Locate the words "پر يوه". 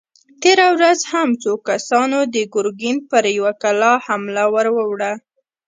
3.09-3.53